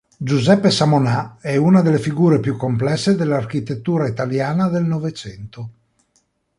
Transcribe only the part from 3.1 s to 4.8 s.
dell'architettura italiana